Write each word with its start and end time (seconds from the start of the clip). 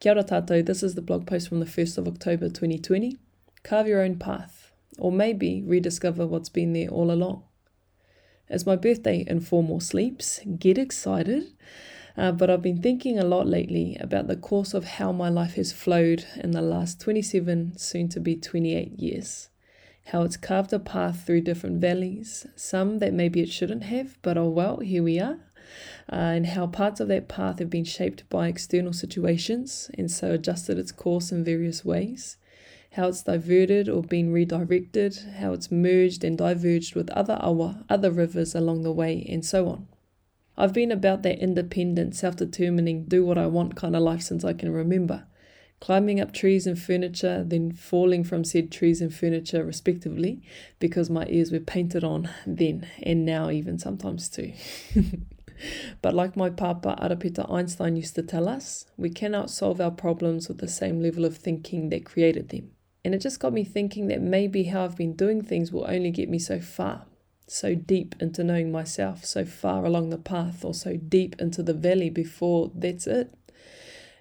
Kia 0.00 0.14
ora 0.14 0.62
this 0.62 0.82
is 0.82 0.94
the 0.94 1.02
blog 1.02 1.26
post 1.26 1.46
from 1.46 1.60
the 1.60 1.66
1st 1.66 1.98
of 1.98 2.08
October 2.08 2.48
2020. 2.48 3.18
Carve 3.62 3.86
your 3.86 4.00
own 4.00 4.16
path, 4.16 4.72
or 4.98 5.12
maybe 5.12 5.62
rediscover 5.66 6.26
what's 6.26 6.48
been 6.48 6.72
there 6.72 6.88
all 6.88 7.10
along. 7.10 7.42
It's 8.48 8.64
my 8.64 8.76
birthday 8.76 9.26
in 9.28 9.40
four 9.40 9.62
more 9.62 9.82
sleeps. 9.82 10.40
Get 10.58 10.78
excited. 10.78 11.52
Uh, 12.16 12.32
but 12.32 12.48
I've 12.48 12.62
been 12.62 12.80
thinking 12.80 13.18
a 13.18 13.26
lot 13.26 13.46
lately 13.46 13.98
about 14.00 14.26
the 14.26 14.36
course 14.36 14.72
of 14.72 14.84
how 14.84 15.12
my 15.12 15.28
life 15.28 15.56
has 15.56 15.70
flowed 15.70 16.24
in 16.36 16.52
the 16.52 16.62
last 16.62 16.98
27, 16.98 17.76
soon 17.76 18.08
to 18.08 18.20
be 18.20 18.36
28 18.36 18.98
years. 18.98 19.50
How 20.06 20.22
it's 20.22 20.38
carved 20.38 20.72
a 20.72 20.78
path 20.78 21.26
through 21.26 21.42
different 21.42 21.78
valleys, 21.78 22.46
some 22.56 23.00
that 23.00 23.12
maybe 23.12 23.42
it 23.42 23.50
shouldn't 23.50 23.82
have, 23.82 24.16
but 24.22 24.38
oh 24.38 24.48
well, 24.48 24.78
here 24.78 25.02
we 25.02 25.20
are 25.20 25.40
uh, 26.12 26.16
and 26.16 26.46
how 26.46 26.66
parts 26.66 27.00
of 27.00 27.08
that 27.08 27.28
path 27.28 27.58
have 27.58 27.70
been 27.70 27.84
shaped 27.84 28.28
by 28.28 28.48
external 28.48 28.92
situations 28.92 29.90
and 29.96 30.10
so 30.10 30.32
adjusted 30.32 30.78
its 30.78 30.92
course 30.92 31.32
in 31.32 31.44
various 31.44 31.84
ways, 31.84 32.36
how 32.92 33.08
it's 33.08 33.22
diverted 33.22 33.88
or 33.88 34.02
been 34.02 34.32
redirected, 34.32 35.16
how 35.38 35.52
it's 35.52 35.70
merged 35.70 36.24
and 36.24 36.38
diverged 36.38 36.94
with 36.94 37.10
other 37.10 37.38
awa, 37.40 37.84
other 37.88 38.10
rivers 38.10 38.54
along 38.54 38.82
the 38.82 38.92
way, 38.92 39.24
and 39.28 39.44
so 39.44 39.68
on. 39.68 39.86
I've 40.56 40.74
been 40.74 40.92
about 40.92 41.22
that 41.22 41.38
independent, 41.38 42.14
self 42.14 42.36
determining, 42.36 43.04
do 43.04 43.24
what 43.24 43.38
I 43.38 43.46
want 43.46 43.76
kind 43.76 43.96
of 43.96 44.02
life 44.02 44.22
since 44.22 44.44
I 44.44 44.52
can 44.52 44.72
remember. 44.72 45.24
Climbing 45.80 46.20
up 46.20 46.34
trees 46.34 46.66
and 46.66 46.78
furniture, 46.78 47.42
then 47.42 47.72
falling 47.72 48.22
from 48.22 48.44
said 48.44 48.70
trees 48.70 49.00
and 49.00 49.14
furniture, 49.14 49.64
respectively, 49.64 50.42
because 50.78 51.08
my 51.08 51.24
ears 51.30 51.50
were 51.50 51.60
painted 51.60 52.04
on 52.04 52.28
then 52.46 52.86
and 53.02 53.24
now, 53.24 53.48
even 53.48 53.78
sometimes 53.78 54.28
too. 54.28 54.52
But 56.02 56.14
like 56.14 56.36
my 56.36 56.50
papa 56.50 56.96
Arapita 57.00 57.50
Einstein 57.50 57.96
used 57.96 58.14
to 58.14 58.22
tell 58.22 58.48
us, 58.48 58.86
we 58.96 59.10
cannot 59.10 59.50
solve 59.50 59.80
our 59.80 59.90
problems 59.90 60.48
with 60.48 60.58
the 60.58 60.68
same 60.68 61.02
level 61.02 61.24
of 61.24 61.36
thinking 61.36 61.88
that 61.90 62.04
created 62.04 62.48
them. 62.48 62.70
And 63.04 63.14
it 63.14 63.18
just 63.18 63.40
got 63.40 63.52
me 63.52 63.64
thinking 63.64 64.08
that 64.08 64.20
maybe 64.20 64.64
how 64.64 64.84
I've 64.84 64.96
been 64.96 65.14
doing 65.14 65.42
things 65.42 65.72
will 65.72 65.86
only 65.88 66.10
get 66.10 66.28
me 66.28 66.38
so 66.38 66.60
far, 66.60 67.06
so 67.46 67.74
deep 67.74 68.14
into 68.20 68.44
knowing 68.44 68.70
myself, 68.70 69.24
so 69.24 69.44
far 69.44 69.84
along 69.84 70.10
the 70.10 70.18
path, 70.18 70.64
or 70.64 70.74
so 70.74 70.96
deep 70.96 71.40
into 71.40 71.62
the 71.62 71.74
valley 71.74 72.10
before 72.10 72.70
that's 72.74 73.06
it. 73.06 73.34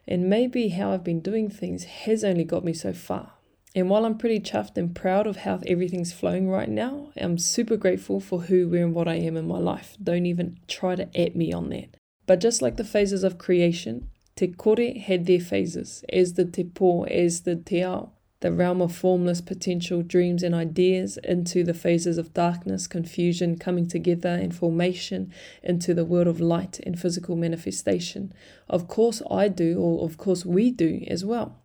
And 0.08 0.30
maybe 0.30 0.70
how 0.70 0.92
I've 0.92 1.04
been 1.04 1.20
doing 1.20 1.50
things 1.50 1.84
has 1.84 2.24
only 2.24 2.44
got 2.44 2.64
me 2.64 2.74
so 2.74 2.94
far. 2.94 3.34
And 3.76 3.90
while 3.90 4.06
I'm 4.06 4.18
pretty 4.18 4.40
chuffed 4.40 4.78
and 4.78 4.96
proud 4.96 5.28
of 5.28 5.38
how 5.38 5.60
everything's 5.68 6.12
flowing 6.12 6.50
right 6.50 6.70
now, 6.70 7.12
I'm 7.16 7.38
super 7.38 7.78
grateful 7.78 8.20
for 8.20 8.42
who, 8.42 8.68
where, 8.68 8.84
and 8.84 8.96
what 8.96 9.08
I 9.08 9.16
am 9.16 9.38
in 9.38 9.48
my 9.48 9.60
life. 9.60 9.96
Don't 10.02 10.26
even 10.26 10.60
try 10.68 10.96
to 10.96 11.20
at 11.20 11.36
me 11.36 11.54
on 11.54 11.70
that. 11.70 11.96
But 12.26 12.40
just 12.40 12.62
like 12.62 12.78
the 12.78 12.84
phases 12.84 13.24
of 13.24 13.38
creation, 13.38 14.10
Te 14.36 14.48
Kore 14.48 14.94
had 15.00 15.26
their 15.26 15.40
phases, 15.40 16.04
as 16.12 16.34
the 16.34 16.46
Te 16.46 16.64
Po, 16.64 17.04
as 17.04 17.42
the 17.42 17.56
Te 17.56 17.84
Ao, 17.84 18.12
the 18.40 18.52
realm 18.52 18.82
of 18.82 18.96
formless 18.96 19.42
potential, 19.42 20.02
dreams, 20.02 20.42
and 20.44 20.56
ideas, 20.56 21.20
into 21.24 21.64
the 21.64 21.74
phases 21.74 22.18
of 22.18 22.34
darkness, 22.34 22.88
confusion, 22.88 23.58
coming 23.58 23.88
together, 23.88 24.30
and 24.30 24.56
formation, 24.56 25.32
into 25.62 25.94
the 25.94 26.06
world 26.06 26.28
of 26.28 26.40
light 26.40 26.80
and 26.86 27.00
physical 27.00 27.36
manifestation. 27.36 28.34
Of 28.68 28.88
course, 28.88 29.22
I 29.30 29.48
do, 29.48 29.78
or 29.80 30.06
of 30.06 30.18
course, 30.18 30.46
we 30.46 30.72
do 30.72 31.04
as 31.08 31.24
well. 31.26 31.62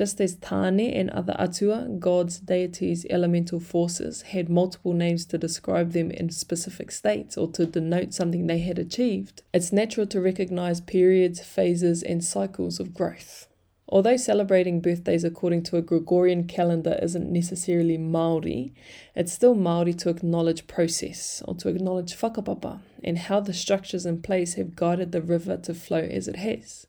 Just 0.00 0.18
as 0.18 0.36
Tane 0.36 0.80
and 0.80 1.10
other 1.10 1.36
Atua, 1.38 1.86
gods, 1.98 2.38
deities, 2.38 3.04
elemental 3.10 3.60
forces, 3.60 4.22
had 4.22 4.48
multiple 4.48 4.94
names 4.94 5.26
to 5.26 5.36
describe 5.36 5.92
them 5.92 6.10
in 6.10 6.30
specific 6.30 6.90
states 6.90 7.36
or 7.36 7.48
to 7.52 7.66
denote 7.66 8.14
something 8.14 8.46
they 8.46 8.60
had 8.60 8.78
achieved, 8.78 9.42
it's 9.52 9.74
natural 9.74 10.06
to 10.06 10.22
recognize 10.22 10.80
periods, 10.80 11.40
phases, 11.42 12.02
and 12.02 12.24
cycles 12.24 12.80
of 12.80 12.94
growth. 12.94 13.46
Although 13.90 14.16
celebrating 14.16 14.80
birthdays 14.80 15.22
according 15.22 15.64
to 15.64 15.76
a 15.76 15.82
Gregorian 15.82 16.44
calendar 16.44 16.98
isn't 17.02 17.30
necessarily 17.30 17.98
Maori, 17.98 18.72
it's 19.14 19.34
still 19.34 19.54
Maori 19.54 19.92
to 19.92 20.08
acknowledge 20.08 20.66
process 20.66 21.42
or 21.46 21.54
to 21.56 21.68
acknowledge 21.68 22.16
whakapapa 22.16 22.80
and 23.04 23.18
how 23.18 23.40
the 23.40 23.52
structures 23.52 24.06
in 24.06 24.22
place 24.22 24.54
have 24.54 24.76
guided 24.76 25.12
the 25.12 25.20
river 25.20 25.58
to 25.58 25.74
flow 25.74 25.98
as 25.98 26.26
it 26.26 26.36
has 26.36 26.86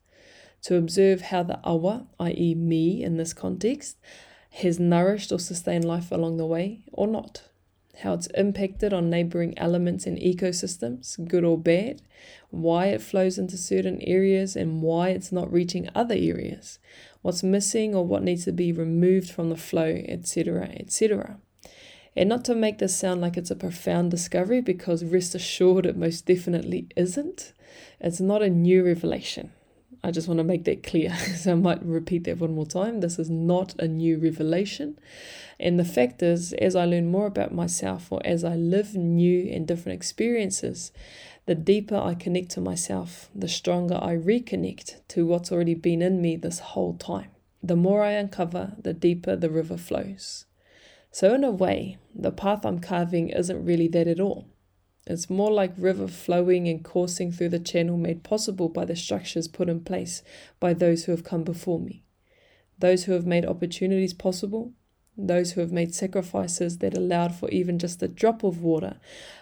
to 0.63 0.75
observe 0.75 1.21
how 1.21 1.43
the 1.43 1.59
awa, 1.63 2.07
i.e., 2.19 2.55
me 2.55 3.03
in 3.03 3.17
this 3.17 3.33
context, 3.33 3.97
has 4.51 4.79
nourished 4.79 5.31
or 5.31 5.39
sustained 5.39 5.85
life 5.85 6.11
along 6.11 6.37
the 6.37 6.45
way 6.45 6.81
or 6.91 7.07
not, 7.07 7.43
how 8.03 8.13
it's 8.13 8.27
impacted 8.27 8.93
on 8.93 9.09
neighboring 9.09 9.57
elements 9.57 10.05
and 10.05 10.17
ecosystems, 10.17 11.27
good 11.27 11.43
or 11.43 11.57
bad, 11.57 12.01
why 12.49 12.87
it 12.87 13.01
flows 13.01 13.37
into 13.37 13.57
certain 13.57 14.01
areas 14.01 14.55
and 14.55 14.81
why 14.81 15.09
it's 15.09 15.31
not 15.31 15.51
reaching 15.51 15.89
other 15.95 16.15
areas, 16.15 16.79
what's 17.21 17.43
missing 17.43 17.95
or 17.95 18.05
what 18.05 18.23
needs 18.23 18.45
to 18.45 18.51
be 18.51 18.71
removed 18.71 19.31
from 19.31 19.49
the 19.49 19.57
flow, 19.57 20.01
etc., 20.07 20.69
etc. 20.77 21.37
And 22.15 22.27
not 22.27 22.43
to 22.45 22.55
make 22.55 22.79
this 22.79 22.95
sound 22.95 23.21
like 23.21 23.37
it's 23.37 23.51
a 23.51 23.55
profound 23.55 24.11
discovery, 24.11 24.59
because 24.59 25.05
rest 25.05 25.33
assured 25.33 25.85
it 25.85 25.95
most 25.95 26.25
definitely 26.25 26.87
isn't. 26.97 27.53
It's 28.01 28.19
not 28.19 28.41
a 28.41 28.49
new 28.49 28.83
revelation. 28.83 29.53
I 30.03 30.11
just 30.11 30.27
want 30.27 30.39
to 30.39 30.43
make 30.43 30.63
that 30.65 30.83
clear. 30.83 31.15
so 31.37 31.51
I 31.51 31.55
might 31.55 31.83
repeat 31.83 32.23
that 32.23 32.39
one 32.39 32.55
more 32.55 32.65
time. 32.65 32.99
This 33.01 33.19
is 33.19 33.29
not 33.29 33.75
a 33.79 33.87
new 33.87 34.17
revelation. 34.17 34.99
And 35.59 35.79
the 35.79 35.85
fact 35.85 36.23
is, 36.23 36.53
as 36.53 36.75
I 36.75 36.85
learn 36.85 37.11
more 37.11 37.27
about 37.27 37.53
myself 37.53 38.11
or 38.11 38.19
as 38.25 38.43
I 38.43 38.55
live 38.55 38.95
new 38.95 39.47
and 39.51 39.67
different 39.67 39.95
experiences, 39.95 40.91
the 41.45 41.55
deeper 41.55 41.95
I 41.95 42.15
connect 42.15 42.49
to 42.51 42.61
myself, 42.61 43.29
the 43.35 43.47
stronger 43.47 43.99
I 44.01 44.15
reconnect 44.15 45.01
to 45.09 45.25
what's 45.25 45.51
already 45.51 45.75
been 45.75 46.01
in 46.01 46.21
me 46.21 46.35
this 46.35 46.59
whole 46.59 46.95
time. 46.95 47.29
The 47.61 47.75
more 47.75 48.03
I 48.03 48.11
uncover, 48.11 48.73
the 48.81 48.93
deeper 48.93 49.35
the 49.35 49.49
river 49.49 49.77
flows. 49.77 50.45
So, 51.11 51.33
in 51.35 51.43
a 51.43 51.51
way, 51.51 51.97
the 52.15 52.31
path 52.31 52.65
I'm 52.65 52.79
carving 52.79 53.29
isn't 53.29 53.65
really 53.65 53.87
that 53.89 54.07
at 54.07 54.19
all. 54.19 54.47
It's 55.07 55.29
more 55.29 55.51
like 55.51 55.73
river 55.77 56.07
flowing 56.07 56.67
and 56.67 56.83
coursing 56.83 57.31
through 57.31 57.49
the 57.49 57.59
channel 57.59 57.97
made 57.97 58.23
possible 58.23 58.69
by 58.69 58.85
the 58.85 58.95
structures 58.95 59.47
put 59.47 59.67
in 59.67 59.81
place 59.81 60.21
by 60.59 60.73
those 60.73 61.05
who 61.05 61.11
have 61.11 61.23
come 61.23 61.43
before 61.43 61.79
me. 61.79 62.03
Those 62.77 63.05
who 63.05 63.13
have 63.13 63.25
made 63.25 63.45
opportunities 63.45 64.13
possible, 64.13 64.73
those 65.17 65.51
who 65.51 65.61
have 65.61 65.71
made 65.71 65.93
sacrifices 65.93 66.77
that 66.77 66.95
allowed 66.95 67.35
for 67.35 67.49
even 67.49 67.79
just 67.79 68.01
a 68.01 68.07
drop 68.07 68.43
of 68.43 68.61
water, 68.61 68.97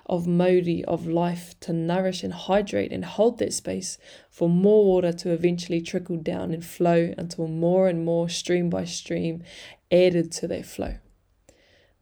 of 0.06 0.28
mauri, 0.28 0.84
of 0.86 1.06
life 1.08 1.60
to 1.62 1.74
nourish 1.74 2.24
and 2.24 2.34
hydrate 2.34 2.92
and 2.92 3.06
hold 3.06 3.38
that 3.40 3.54
space 3.54 3.98
for 4.30 4.50
more 4.50 4.86
water 4.86 5.12
to 5.12 5.32
eventually 5.32 5.82
trickle 5.82 6.18
down 6.18 6.54
and 6.54 6.66
flow 6.66 7.14
until 7.18 7.48
more 7.48 7.88
and 7.88 8.04
more 8.04 8.30
stream 8.30 8.70
by 8.70 8.86
stream 8.86 9.44
added 9.92 10.32
to 10.32 10.48
that 10.48 10.66
flow. 10.66 10.96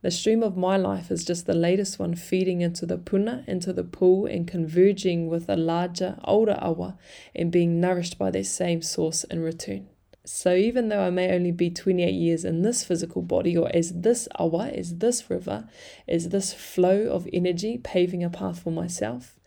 The 0.03 0.11
stream 0.11 0.43
of 0.43 0.55
my 0.55 0.77
life 0.77 1.09
is 1.09 1.25
just 1.25 1.47
the 1.47 1.55
latest 1.55 1.97
one 1.97 2.13
feeding 2.13 2.61
into 2.61 2.85
the 2.85 2.99
puna, 2.99 3.43
into 3.47 3.73
the 3.73 3.83
pool, 3.83 4.27
and 4.27 4.47
converging 4.47 5.27
with 5.27 5.49
a 5.49 5.55
larger, 5.55 6.19
older 6.23 6.57
awa 6.61 6.99
and 7.35 7.51
being 7.51 7.79
nourished 7.79 8.17
by 8.19 8.29
that 8.29 8.45
same 8.45 8.83
source 8.83 9.23
in 9.23 9.41
return. 9.41 9.87
So 10.23 10.53
even 10.53 10.89
though 10.89 11.01
I 11.01 11.09
may 11.09 11.33
only 11.33 11.51
be 11.51 11.71
28 11.71 12.11
years 12.11 12.45
in 12.45 12.61
this 12.61 12.83
physical 12.83 13.23
body, 13.23 13.57
or 13.57 13.73
as 13.73 14.01
this 14.01 14.27
awa, 14.35 14.67
as 14.67 14.97
this 14.97 15.29
river, 15.31 15.67
as 16.07 16.29
this 16.29 16.53
flow 16.53 17.07
of 17.07 17.27
energy 17.33 17.79
paving 17.79 18.23
a 18.23 18.29
path 18.29 18.59
for 18.59 18.71
myself, 18.71 19.39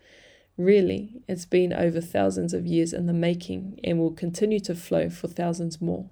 really 0.56 1.22
it's 1.28 1.44
been 1.44 1.72
over 1.72 2.00
thousands 2.00 2.52
of 2.52 2.66
years 2.66 2.92
in 2.92 3.06
the 3.06 3.12
making 3.12 3.78
and 3.84 3.98
will 3.98 4.10
continue 4.10 4.60
to 4.60 4.74
flow 4.74 5.08
for 5.08 5.28
thousands 5.28 5.80
more. 5.80 6.08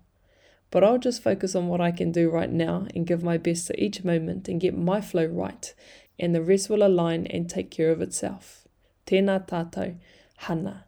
But 0.71 0.85
I'll 0.85 0.99
just 0.99 1.23
focus 1.23 1.55
on 1.55 1.69
what 1.69 1.81
I 1.81 1.91
can 1.91 2.13
do 2.13 2.31
right 2.31 2.51
now 2.51 2.87
and 2.95 3.07
give 3.07 3.23
my 3.23 3.39
best 3.39 3.67
to 3.69 3.83
each 3.83 4.05
moment 4.05 4.49
and 4.49 4.61
get 4.61 4.77
my 4.77 5.01
flow 5.01 5.25
right, 5.25 5.75
and 6.19 6.35
the 6.35 6.43
rest 6.43 6.69
will 6.69 6.83
align 6.83 7.27
and 7.27 7.49
take 7.49 7.71
care 7.71 7.91
of 7.91 8.03
itself. 8.03 8.67
Tēnā 9.07 9.47
tātou, 9.49 9.97
hana. 10.37 10.85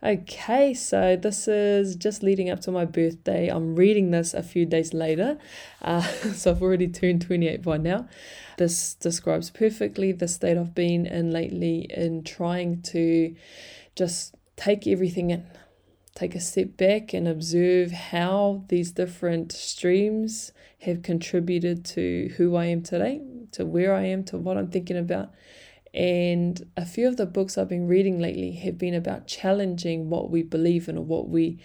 Okay, 0.00 0.74
so 0.74 1.16
this 1.16 1.48
is 1.48 1.96
just 1.96 2.22
leading 2.22 2.48
up 2.48 2.60
to 2.60 2.70
my 2.70 2.84
birthday. 2.84 3.48
I'm 3.48 3.74
reading 3.74 4.12
this 4.12 4.32
a 4.32 4.44
few 4.44 4.64
days 4.64 4.94
later, 4.94 5.38
uh, 5.82 6.02
so 6.34 6.52
I've 6.52 6.62
already 6.62 6.86
turned 6.86 7.22
28 7.22 7.62
by 7.62 7.78
now. 7.78 8.08
This 8.58 8.94
describes 8.94 9.50
perfectly 9.50 10.12
the 10.12 10.28
state 10.28 10.56
I've 10.56 10.74
been 10.74 11.04
in 11.04 11.32
lately 11.32 11.90
in 11.90 12.22
trying 12.22 12.80
to 12.82 13.34
just 13.96 14.36
take 14.56 14.86
everything 14.86 15.30
in 15.30 15.44
take 16.18 16.34
a 16.34 16.40
step 16.40 16.76
back 16.76 17.14
and 17.14 17.28
observe 17.28 17.92
how 17.92 18.64
these 18.68 18.90
different 18.90 19.52
streams 19.52 20.52
have 20.80 21.02
contributed 21.02 21.84
to 21.84 22.34
who 22.36 22.56
I 22.56 22.66
am 22.66 22.82
today, 22.82 23.20
to 23.52 23.64
where 23.64 23.94
I 23.94 24.04
am, 24.06 24.24
to 24.24 24.36
what 24.36 24.56
I'm 24.56 24.68
thinking 24.68 24.96
about. 24.96 25.32
And 25.94 26.60
a 26.76 26.84
few 26.84 27.06
of 27.06 27.16
the 27.16 27.26
books 27.26 27.56
I've 27.56 27.68
been 27.68 27.86
reading 27.86 28.18
lately 28.18 28.52
have 28.52 28.76
been 28.78 28.94
about 28.94 29.28
challenging 29.28 30.10
what 30.10 30.28
we 30.30 30.42
believe 30.42 30.88
in 30.88 30.98
or 30.98 31.04
what 31.04 31.28
we 31.28 31.60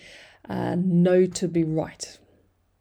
uh, 0.48 0.76
know 0.78 1.26
to 1.26 1.48
be 1.48 1.64
right. 1.64 2.20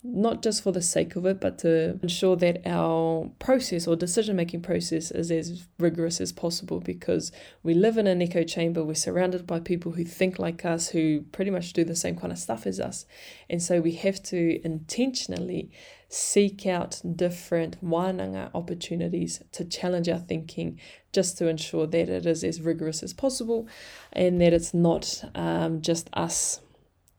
Not 0.05 0.43
just 0.43 0.63
for 0.63 0.73
the 0.73 0.83
sake 0.83 1.15
of 1.15 1.25
it, 1.27 1.41
but 1.41 1.59
to 1.59 1.99
ensure 2.03 2.35
that 2.37 2.61
our 2.67 3.31
process 3.39 3.87
or 3.87 3.95
decision 3.95 4.35
making 4.35 4.61
process 4.61 5.13
is 5.13 5.31
as 5.31 5.69
rigorous 5.79 6.21
as 6.21 6.33
possible 6.33 6.81
because 6.81 7.31
we 7.63 7.73
live 7.73 7.97
in 7.97 8.09
an 8.09 8.21
echo 8.21 8.43
chamber. 8.43 8.83
We're 8.83 8.95
surrounded 8.95 9.47
by 9.47 9.61
people 9.61 9.93
who 9.93 10.05
think 10.05 10.41
like 10.41 10.65
us, 10.65 10.89
who 10.89 11.23
pretty 11.31 11.53
much 11.53 11.73
do 11.73 11.85
the 11.85 11.95
same 11.95 12.17
kind 12.17 12.33
of 12.33 12.39
stuff 12.39 12.67
as 12.67 12.81
us. 12.81 13.07
And 13.49 13.63
so 13.63 13.81
we 13.81 13.93
have 13.93 14.21
to 14.25 14.61
intentionally 14.65 15.71
seek 16.09 16.67
out 16.67 17.01
different 17.15 17.83
wānanga 17.83 18.51
opportunities 18.55 19.43
to 19.53 19.65
challenge 19.65 20.09
our 20.09 20.19
thinking 20.19 20.81
just 21.13 21.39
to 21.39 21.47
ensure 21.47 21.87
that 21.87 22.09
it 22.09 22.27
is 22.27 22.43
as 22.43 22.61
rigorous 22.61 23.03
as 23.05 23.15
possible 23.15 23.69
and 24.13 24.41
that 24.41 24.53
it's 24.53 24.75
not 24.75 25.25
um, 25.35 25.81
just 25.81 26.11
us 26.13 26.61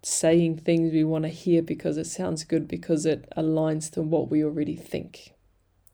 saying 0.06 0.58
things 0.58 0.92
we 0.92 1.04
want 1.04 1.24
to 1.24 1.30
hear 1.30 1.62
because 1.62 1.98
it 1.98 2.08
sounds 2.08 2.44
good 2.44 2.68
because 2.68 3.06
it 3.06 3.26
aligns 3.38 3.90
to 3.92 4.02
what 4.02 4.30
we 4.30 4.44
already 4.44 4.76
think. 4.76 5.34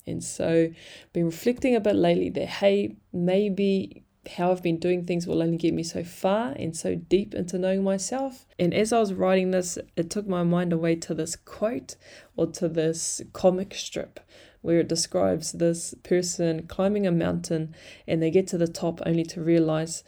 And 0.07 0.23
so, 0.23 0.71
been 1.13 1.25
reflecting 1.25 1.75
a 1.75 1.79
bit 1.79 1.95
lately 1.95 2.29
that 2.31 2.47
hey, 2.47 2.95
maybe 3.13 4.03
how 4.37 4.51
I've 4.51 4.63
been 4.63 4.79
doing 4.79 5.05
things 5.05 5.25
will 5.25 5.41
only 5.41 5.57
get 5.57 5.73
me 5.73 5.83
so 5.83 6.03
far 6.03 6.51
and 6.51 6.75
so 6.75 6.95
deep 6.95 7.33
into 7.33 7.57
knowing 7.57 7.83
myself. 7.83 8.45
And 8.57 8.73
as 8.73 8.91
I 8.91 8.99
was 8.99 9.13
writing 9.13 9.51
this, 9.51 9.77
it 9.95 10.09
took 10.09 10.27
my 10.27 10.43
mind 10.43 10.73
away 10.73 10.95
to 10.97 11.13
this 11.13 11.35
quote 11.35 11.95
or 12.35 12.47
to 12.47 12.67
this 12.67 13.21
comic 13.33 13.73
strip 13.73 14.19
where 14.61 14.79
it 14.79 14.89
describes 14.89 15.53
this 15.53 15.95
person 16.03 16.67
climbing 16.67 17.07
a 17.07 17.11
mountain 17.11 17.73
and 18.07 18.21
they 18.21 18.29
get 18.29 18.47
to 18.47 18.57
the 18.57 18.67
top 18.67 18.99
only 19.05 19.23
to 19.23 19.41
realize 19.41 20.03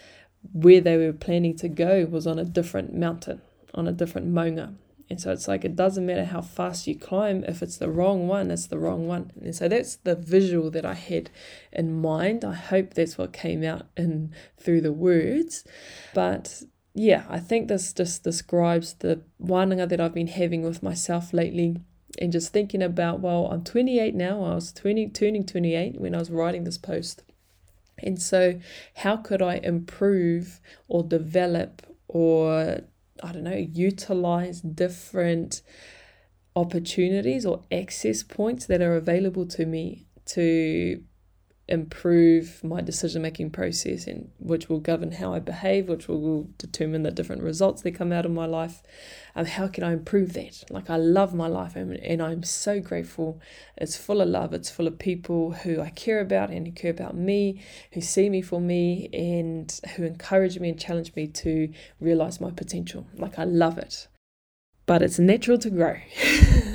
where 0.52 0.82
they 0.82 0.98
were 0.98 1.14
planning 1.14 1.56
to 1.56 1.70
go 1.70 2.06
was 2.06 2.28
on 2.28 2.38
a 2.38 2.44
different 2.44 2.94
mountain 2.94 3.42
on 3.74 3.88
a 3.88 3.92
different 3.92 4.34
maunga. 4.34 4.76
And 5.10 5.20
so 5.20 5.34
it's 5.34 5.48
like 5.48 5.66
it 5.66 5.76
doesn't 5.76 6.06
matter 6.06 6.24
how 6.24 6.40
fast 6.40 6.88
you 6.88 6.98
climb, 6.98 7.44
if 7.44 7.62
it's 7.62 7.76
the 7.76 7.90
wrong 7.90 8.30
one, 8.30 8.50
it's 8.50 8.68
the 8.68 8.80
wrong 8.80 9.08
one. 9.08 9.32
And 9.42 9.54
so 9.54 9.68
that's 9.68 9.98
the 9.98 10.16
visual 10.16 10.72
that 10.72 10.86
I 10.86 10.94
had 10.94 11.30
in 11.74 12.02
mind. 12.02 12.46
I 12.46 12.54
hope 12.54 12.94
that's 12.94 13.18
what 13.18 13.34
came 13.34 13.62
out 13.62 13.88
in 13.98 14.34
through 14.58 14.80
the 14.80 14.94
words. 14.94 15.66
But 16.14 16.64
yeah, 16.94 17.26
I 17.30 17.40
think 17.40 17.68
this 17.68 17.92
just 17.92 18.24
describes 18.24 18.94
the 18.94 19.22
wānanga 19.44 19.90
that 19.90 20.00
I've 20.00 20.14
been 20.14 20.28
having 20.28 20.62
with 20.62 20.82
myself 20.82 21.34
lately 21.34 21.78
and 22.18 22.32
just 22.32 22.54
thinking 22.54 22.82
about, 22.82 23.20
well, 23.20 23.48
I'm 23.48 23.66
28 23.66 24.16
now. 24.16 24.44
I 24.44 24.56
was 24.56 24.72
20, 24.72 25.10
turning 25.10 25.46
28 25.46 26.00
when 26.00 26.16
I 26.16 26.20
was 26.20 26.32
writing 26.32 26.64
this 26.64 26.78
post. 26.78 27.24
And 27.98 28.22
so, 28.22 28.60
how 28.96 29.18
could 29.18 29.42
I 29.42 29.56
improve 29.56 30.60
or 30.88 31.04
develop 31.04 31.82
or 32.08 32.82
I 33.24 33.32
don't 33.32 33.44
know, 33.44 33.56
utilize 33.56 34.62
different 34.62 35.62
opportunities 36.56 37.46
or 37.46 37.64
access 37.72 38.24
points 38.24 38.66
that 38.66 38.82
are 38.82 38.96
available 38.96 39.46
to 39.48 39.66
me 39.66 40.08
to 40.26 41.04
improve 41.68 42.64
my 42.64 42.82
decision 42.82 43.22
making 43.22 43.50
process 43.50 44.08
and 44.08 44.30
which 44.40 44.68
will 44.68 44.80
govern 44.80 45.14
how 45.14 45.34
I 45.34 45.40
behave, 45.40 45.88
which 45.88 46.08
will 46.08 46.50
determine 46.58 47.04
the 47.04 47.12
different 47.12 47.44
results 47.44 47.82
that 47.82 47.92
come 47.92 48.12
out 48.12 48.26
of 48.26 48.32
my 48.32 48.46
life. 48.46 48.84
Um, 49.36 49.46
how 49.46 49.68
can 49.68 49.84
I 49.84 49.94
improve 49.94 50.34
that? 50.34 50.64
Like 50.70 50.90
I 50.90 50.98
love 50.98 51.34
my 51.34 51.48
life 51.48 51.76
and, 51.76 51.96
and 51.98 52.22
I'm 52.22 52.44
so 52.44 52.80
grateful. 52.80 53.40
It's 53.78 53.96
full 53.96 54.22
of 54.22 54.28
love, 54.28 54.54
it's 54.54 54.70
full 54.70 54.88
of 54.88 55.00
people 55.00 55.52
who 55.54 55.82
I 55.82 55.92
care 55.92 56.20
about 56.20 56.50
and 56.50 56.68
who 56.68 56.74
care 56.74 56.92
about 56.92 57.16
me, 57.16 57.62
who 57.94 58.02
see 58.02 58.30
me 58.30 58.42
for 58.42 58.60
me 58.60 59.10
and 59.14 59.80
who 59.96 60.04
encourage 60.04 60.60
me 60.60 60.70
and 60.70 60.80
challenge 60.80 61.16
me 61.16 61.28
to 61.28 61.72
realize 62.00 62.42
my 62.42 62.52
potential. 62.52 63.08
Like 63.16 63.40
I 63.40 63.46
love 63.46 63.78
it 63.78 64.08
but 64.92 65.02
it's 65.02 65.20
natural 65.20 65.58
to 65.58 65.70
grow. 65.70 65.96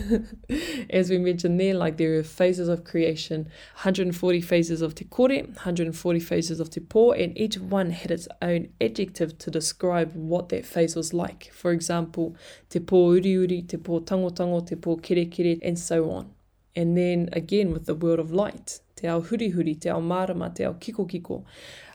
As 0.91 1.11
we 1.11 1.19
mentioned 1.19 1.59
there, 1.61 1.75
like 1.75 1.97
there 1.97 2.19
are 2.19 2.23
phases 2.23 2.69
of 2.69 2.85
creation, 2.85 3.45
140 3.75 4.41
phases 4.41 4.83
of 4.83 4.95
te 4.95 5.05
kore, 5.05 5.29
140 5.29 6.21
phases 6.21 6.61
of 6.61 6.71
te 6.71 6.81
po, 6.81 7.13
and 7.13 7.37
each 7.39 7.59
one 7.59 7.91
had 7.91 8.11
its 8.11 8.29
own 8.43 8.69
adjective 8.81 9.39
to 9.39 9.51
describe 9.51 10.15
what 10.15 10.49
that 10.51 10.65
phase 10.65 10.97
was 10.97 11.13
like. 11.13 11.51
For 11.53 11.73
example, 11.73 12.37
te 12.69 12.81
po 12.81 13.11
uri 13.11 13.31
uri, 13.31 13.63
te 13.63 13.77
po 13.77 14.01
tango 14.01 14.31
tango, 14.31 14.61
te 14.61 14.77
po 14.77 14.97
kere 14.97 15.27
kere, 15.27 15.59
and 15.63 15.79
so 15.79 16.11
on. 16.11 16.31
And 16.75 16.97
then 16.97 17.31
again 17.33 17.73
with 17.73 17.87
the 17.87 17.95
world 17.95 18.19
of 18.19 18.33
light, 18.33 18.81
te 18.97 19.09
ao 19.09 19.23
huri 19.23 19.55
huri, 19.55 19.81
te 19.81 19.89
ao 19.89 20.01
marama, 20.01 20.51
te 20.51 20.65
ao 20.65 20.75
kiko 20.75 21.09
kiko. 21.09 21.45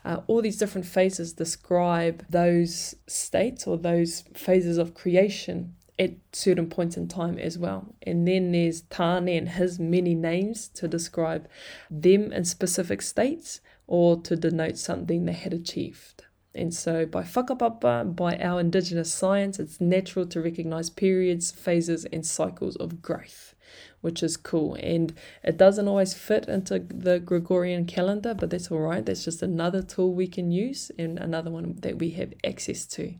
Uh, 0.04 0.20
all 0.26 0.42
these 0.42 0.58
different 0.58 0.86
phases 0.86 1.32
describe 1.32 2.24
those 2.28 2.96
states 3.06 3.66
or 3.66 3.78
those 3.78 4.24
phases 4.34 4.78
of 4.78 4.94
creation 4.94 5.76
at 5.98 6.12
certain 6.32 6.68
points 6.68 6.96
in 6.96 7.08
time 7.08 7.38
as 7.38 7.58
well. 7.58 7.94
And 8.02 8.26
then 8.26 8.52
there's 8.52 8.82
Tane 8.82 9.28
and 9.28 9.48
his 9.50 9.78
many 9.78 10.14
names 10.14 10.68
to 10.68 10.88
describe 10.88 11.48
them 11.90 12.32
in 12.32 12.44
specific 12.44 13.02
states 13.02 13.60
or 13.86 14.20
to 14.22 14.36
denote 14.36 14.78
something 14.78 15.24
they 15.24 15.32
had 15.32 15.52
achieved. 15.52 16.24
And 16.54 16.74
so, 16.74 17.06
by 17.06 17.22
whakapapa, 17.22 18.14
by 18.14 18.36
our 18.36 18.60
Indigenous 18.60 19.12
science, 19.12 19.58
it's 19.58 19.80
natural 19.80 20.26
to 20.26 20.42
recognize 20.42 20.90
periods, 20.90 21.50
phases, 21.50 22.04
and 22.06 22.26
cycles 22.26 22.76
of 22.76 23.00
growth, 23.00 23.54
which 24.02 24.22
is 24.22 24.36
cool. 24.36 24.74
And 24.74 25.14
it 25.42 25.56
doesn't 25.56 25.88
always 25.88 26.12
fit 26.12 26.48
into 26.48 26.78
the 26.80 27.20
Gregorian 27.20 27.86
calendar, 27.86 28.34
but 28.34 28.50
that's 28.50 28.70
all 28.70 28.80
right. 28.80 29.04
That's 29.04 29.24
just 29.24 29.42
another 29.42 29.82
tool 29.82 30.12
we 30.12 30.26
can 30.26 30.52
use 30.52 30.90
and 30.98 31.18
another 31.18 31.50
one 31.50 31.76
that 31.80 31.98
we 31.98 32.10
have 32.10 32.34
access 32.44 32.84
to 32.86 33.14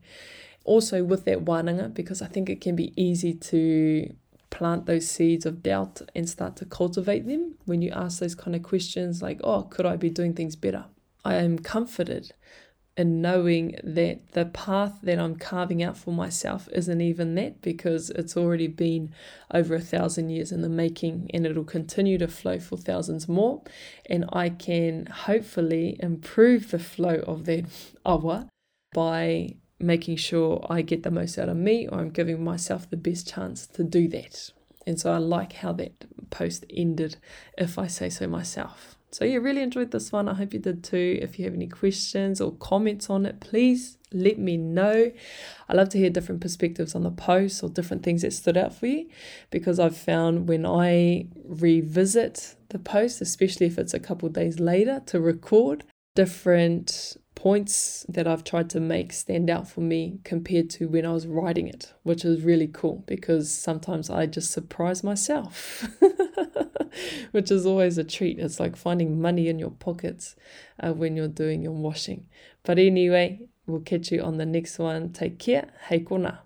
also 0.64 1.04
with 1.04 1.24
that 1.24 1.44
wānanga, 1.44 1.92
because 1.92 2.22
I 2.22 2.26
think 2.26 2.48
it 2.48 2.60
can 2.60 2.76
be 2.76 2.92
easy 2.96 3.34
to 3.34 4.14
plant 4.50 4.86
those 4.86 5.08
seeds 5.08 5.46
of 5.46 5.62
doubt 5.62 6.02
and 6.14 6.28
start 6.28 6.56
to 6.56 6.64
cultivate 6.66 7.26
them 7.26 7.54
when 7.64 7.80
you 7.80 7.90
ask 7.90 8.20
those 8.20 8.34
kind 8.34 8.54
of 8.54 8.62
questions 8.62 9.22
like, 9.22 9.40
oh, 9.42 9.62
could 9.62 9.86
I 9.86 9.96
be 9.96 10.10
doing 10.10 10.34
things 10.34 10.56
better? 10.56 10.84
I 11.24 11.36
am 11.36 11.58
comforted 11.58 12.32
in 12.96 13.22
knowing 13.22 13.74
that 13.82 14.32
the 14.32 14.44
path 14.44 14.98
that 15.02 15.18
I'm 15.18 15.36
carving 15.36 15.82
out 15.82 15.96
for 15.96 16.12
myself 16.12 16.68
isn't 16.72 17.00
even 17.00 17.34
that 17.36 17.62
because 17.62 18.10
it's 18.10 18.36
already 18.36 18.66
been 18.66 19.14
over 19.50 19.74
a 19.74 19.80
thousand 19.80 20.28
years 20.28 20.52
in 20.52 20.60
the 20.60 20.68
making 20.68 21.30
and 21.32 21.46
it'll 21.46 21.64
continue 21.64 22.18
to 22.18 22.28
flow 22.28 22.58
for 22.58 22.76
thousands 22.76 23.26
more. 23.28 23.62
And 24.10 24.26
I 24.32 24.50
can 24.50 25.06
hopefully 25.06 25.96
improve 26.00 26.70
the 26.70 26.78
flow 26.78 27.22
of 27.26 27.46
that 27.46 27.64
awa 28.04 28.48
by 28.92 29.54
making 29.82 30.16
sure 30.16 30.64
I 30.70 30.82
get 30.82 31.02
the 31.02 31.10
most 31.10 31.38
out 31.38 31.48
of 31.48 31.56
me 31.56 31.88
or 31.88 31.98
I'm 31.98 32.10
giving 32.10 32.42
myself 32.42 32.88
the 32.88 32.96
best 32.96 33.28
chance 33.28 33.66
to 33.68 33.82
do 33.84 34.08
that. 34.08 34.50
And 34.86 34.98
so 34.98 35.12
I 35.12 35.18
like 35.18 35.54
how 35.54 35.72
that 35.74 36.30
post 36.30 36.64
ended, 36.70 37.16
if 37.56 37.78
I 37.78 37.86
say 37.86 38.10
so 38.10 38.26
myself. 38.26 38.96
So, 39.12 39.26
yeah, 39.26 39.36
really 39.36 39.60
enjoyed 39.60 39.90
this 39.90 40.10
one. 40.10 40.26
I 40.26 40.34
hope 40.34 40.54
you 40.54 40.58
did 40.58 40.82
too. 40.82 41.18
If 41.20 41.38
you 41.38 41.44
have 41.44 41.52
any 41.52 41.68
questions 41.68 42.40
or 42.40 42.52
comments 42.52 43.10
on 43.10 43.26
it, 43.26 43.40
please 43.40 43.98
let 44.10 44.38
me 44.38 44.56
know. 44.56 45.12
I 45.68 45.74
love 45.74 45.90
to 45.90 45.98
hear 45.98 46.08
different 46.08 46.40
perspectives 46.40 46.94
on 46.94 47.02
the 47.02 47.10
post 47.10 47.62
or 47.62 47.68
different 47.68 48.02
things 48.02 48.22
that 48.22 48.32
stood 48.32 48.56
out 48.56 48.74
for 48.74 48.86
you 48.86 49.10
because 49.50 49.78
I've 49.78 49.96
found 49.96 50.48
when 50.48 50.64
I 50.64 51.26
revisit 51.44 52.56
the 52.70 52.78
post, 52.78 53.20
especially 53.20 53.66
if 53.66 53.78
it's 53.78 53.92
a 53.92 54.00
couple 54.00 54.30
days 54.30 54.58
later 54.58 55.02
to 55.06 55.20
record, 55.20 55.84
different 56.14 57.16
points 57.42 58.06
that 58.08 58.28
I've 58.28 58.44
tried 58.44 58.70
to 58.70 58.78
make 58.78 59.12
stand 59.12 59.50
out 59.50 59.66
for 59.66 59.80
me 59.80 60.20
compared 60.22 60.70
to 60.70 60.86
when 60.86 61.04
I 61.04 61.10
was 61.10 61.26
writing 61.26 61.66
it, 61.66 61.92
which 62.04 62.24
is 62.24 62.44
really 62.44 62.68
cool 62.68 63.02
because 63.04 63.52
sometimes 63.52 64.08
I 64.08 64.26
just 64.26 64.52
surprise 64.52 65.02
myself, 65.02 65.84
which 67.32 67.50
is 67.50 67.66
always 67.66 67.98
a 67.98 68.04
treat. 68.04 68.38
It's 68.38 68.60
like 68.60 68.76
finding 68.76 69.20
money 69.20 69.48
in 69.48 69.58
your 69.58 69.72
pockets 69.72 70.36
uh, 70.78 70.92
when 70.92 71.16
you're 71.16 71.26
doing 71.26 71.62
your 71.62 71.72
washing. 71.72 72.28
But 72.62 72.78
anyway, 72.78 73.40
we'll 73.66 73.80
catch 73.80 74.12
you 74.12 74.22
on 74.22 74.38
the 74.38 74.46
next 74.46 74.78
one. 74.78 75.12
Take 75.12 75.40
care. 75.40 75.72
Kona. 76.06 76.42